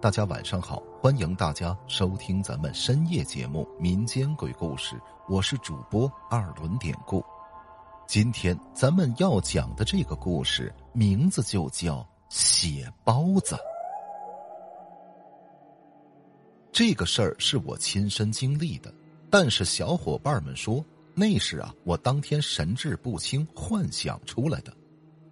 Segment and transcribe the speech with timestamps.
[0.00, 4.96] 大家晚上好，欢迎大家收听咱们深夜节目《民间鬼故事》，
[5.28, 7.22] 我是主播二轮典故。
[8.06, 11.98] 今天咱们要讲的这个故事名字就叫
[12.30, 13.54] 《血包子》。
[16.72, 18.90] 这个事儿是我亲身经历的，
[19.28, 20.82] 但是小伙伴们说
[21.14, 24.74] 那是啊，我当天神志不清幻想出来的。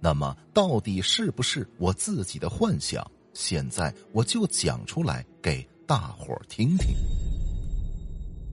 [0.00, 3.10] 那么，到底是不是我自己的幻想？
[3.32, 6.94] 现在我就讲出来给大伙儿听听。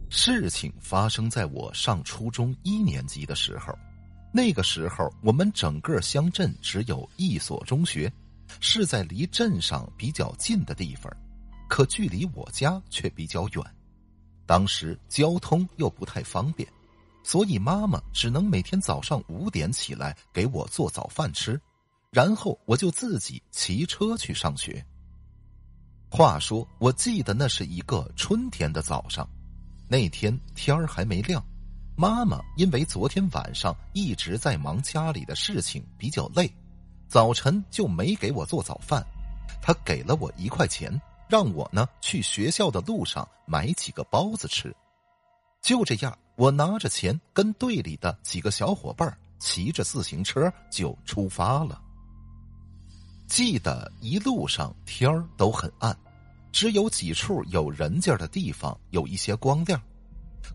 [0.09, 3.77] 事情发生在我上初中一年级的时候，
[4.33, 8.11] 那个时候我们整个乡镇只有一所中学，
[8.59, 11.11] 是在离镇上比较近的地方，
[11.67, 13.63] 可距离我家却比较远。
[14.45, 16.67] 当时交通又不太方便，
[17.21, 21.59] 所以妈妈只能每天早上五点起来给我做早饭吃。
[22.11, 24.83] 然后我就自己骑车去上学。
[26.09, 29.27] 话说，我记得那是一个春天的早上，
[29.89, 31.43] 那天天儿还没亮，
[31.97, 36.49] 妈妈因为昨天晚上一直在忙家里的事情，比较累，
[37.09, 39.05] 早晨就没给我做早饭。
[39.61, 40.89] 她给了我一块钱，
[41.27, 44.73] 让我呢去学校的路上买几个包子吃。
[45.61, 51.81] 就这样，我拿着钱跟队里的几个小伙伴骑着自行车就出发了。
[53.27, 55.95] 记得一路上天儿都很暗，
[56.51, 59.79] 只有几处有人家的地方有一些光亮。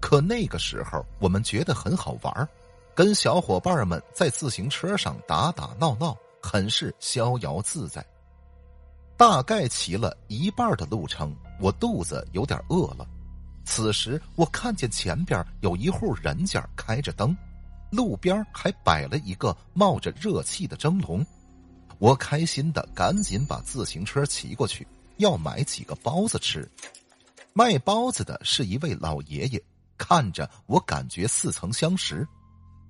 [0.01, 2.49] 可那个时候我们觉得很好玩
[2.95, 8.05] 跟小伙伴们在自行车上打打闹闹，很是逍遥自在。
[9.19, 13.07] 大概骑了一半的路程，我肚子有点饿了。
[13.65, 17.37] 此时我看见前边有一户人家开着灯，
[17.91, 21.25] 路边还摆了一个冒着热气的蒸笼。
[22.03, 24.85] 我开心的赶紧把自行车骑过去，
[25.19, 26.69] 要买几个包子吃。
[27.53, 29.63] 卖包子的是一位老爷爷，
[29.97, 32.27] 看着我感觉似曾相识，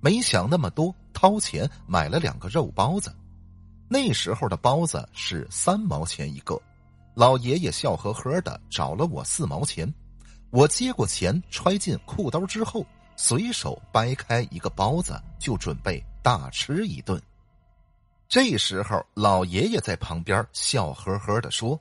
[0.01, 3.15] 没想那么多，掏钱买了两个肉包子。
[3.87, 6.59] 那时候的包子是三毛钱一个，
[7.13, 9.87] 老爷爷笑呵呵的找了我四毛钱。
[10.49, 12.83] 我接过钱揣进裤兜之后，
[13.15, 17.21] 随手掰开一个包子，就准备大吃一顿。
[18.33, 21.79] 这时候，老爷爷在旁边笑呵呵的说：“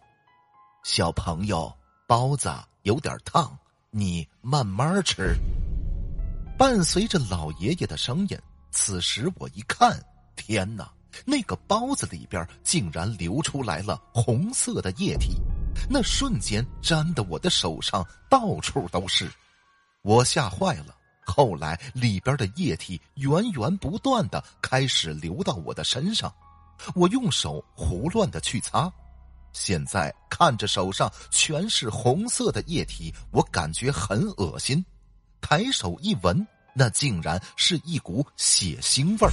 [0.84, 1.74] 小朋友，
[2.06, 2.52] 包子
[2.82, 3.56] 有点烫，
[3.90, 5.34] 你慢慢吃。”
[6.58, 8.38] 伴随着老爷爷的声音，
[8.70, 9.98] 此时我一看，
[10.36, 10.92] 天哪！
[11.24, 15.38] 那个包子里边竟然流出来了红色的液体，
[15.88, 19.26] 那瞬间粘的我的手上到处都是，
[20.02, 20.94] 我吓坏了。
[21.24, 26.32] 后来里边的液体源源不断的开始流到我的身上。
[26.94, 28.92] 我用手胡乱的去擦，
[29.52, 34.84] 现在看着手上全是红色的液体，我感觉很恶心。
[35.40, 39.32] 抬手一闻，那竟然是一股血腥味儿。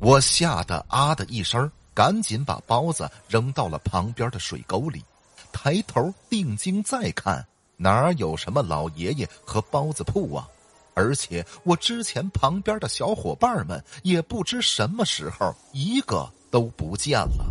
[0.00, 5.04] 我吓得啊的一声，赶紧把包子扔到了旁边的水沟里。
[5.50, 7.44] 抬头定睛再看，
[7.78, 10.46] 哪有什么老爷爷和包子铺啊？
[10.94, 17.46] 而且我之前旁边的小伙伴们也不知什么时候一个都不见了。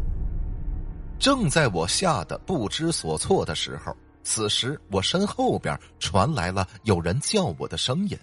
[1.18, 8.20] 正在我吓得不知所措的时候，此时我身后边传来了有人叫我的声音，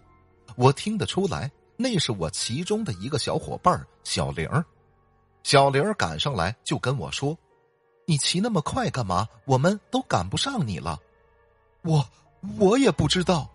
[0.56, 4.47] 我听得出来那是我其中的一个小伙伴小玲
[5.43, 7.34] 小玲赶上来就跟我说
[8.04, 9.26] ：“你骑那么快干嘛？
[9.47, 11.00] 我们都赶不上你了。”
[11.84, 12.05] 我
[12.59, 13.49] 我也不知道。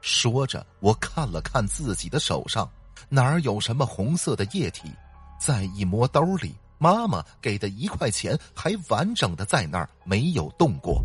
[0.00, 2.70] 说着，我看了看自己的手上，
[3.08, 4.92] 哪儿有什么红色的液体？
[5.40, 11.02] 再一摸兜里，妈妈给的一块钱还完整的在那儿，没有动过。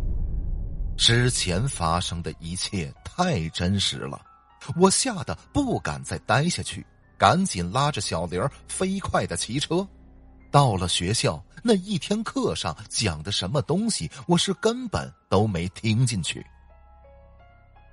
[0.98, 4.20] 之前发生的一切太真实了，
[4.76, 9.86] 我吓得不敢再待下去，赶紧拉着小玲飞快的骑车。
[10.50, 16.44] 到了学校，那一天课上讲的什么东西，我是根本都没听进去。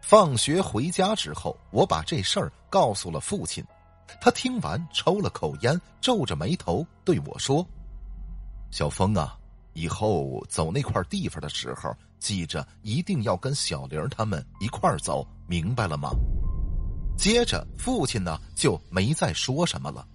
[0.10, 3.62] 放学回家之后，我把这事儿告诉了父亲。
[4.22, 7.68] 他听完抽了口烟，皱着眉头对我说
[8.72, 9.38] ：“小峰啊，
[9.74, 16.12] 以后走那块地方的时候，记着一定要跟小玲他们一块儿走，明白了吗？”
[17.20, 20.08] 接着，父亲呢就没再说什么了。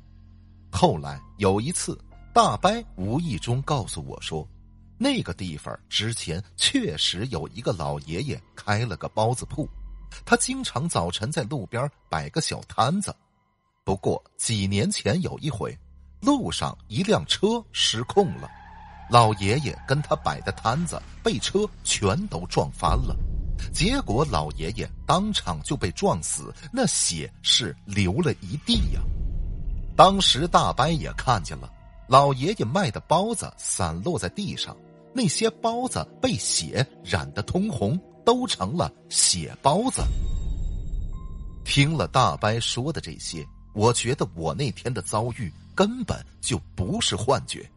[0.70, 2.02] 后来有一次，
[2.32, 4.48] 大伯无意中告诉我说，
[4.96, 9.68] 那个地方之前确实有一个老爷爷开了个包子铺。
[10.24, 13.14] 他经常早晨在路边摆个小摊子，
[13.84, 15.76] 不过几年前有一回，
[16.20, 18.48] 路上一辆车失控了，
[19.10, 23.16] 老爷爷跟他摆的摊子被车全都撞翻了，
[23.72, 29.00] 结果老爷爷当场就被撞死，那血是流了一地呀。
[29.96, 31.70] 当时大伯也看见了，
[32.08, 34.76] 老爷爷卖的包子散落在地上，
[35.14, 40.02] 那些包子被血染得通红，都成了血包子。
[41.64, 47.68] 听了大伯说的这些，我觉得我那天的遭遇根本就不是幻觉。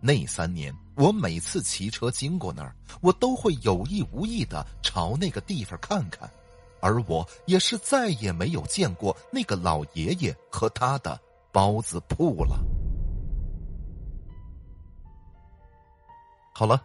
[0.00, 6.30] 那三年，我每次骑车经过那儿，我都会有意无意的朝那个地方看看，
[6.80, 11.18] 而我也是再也没有见过那个老爷爷和他的
[11.50, 12.58] 包子铺了。
[16.52, 16.84] 好了，